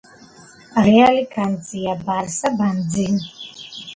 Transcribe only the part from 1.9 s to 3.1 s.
ბარსა ბანძი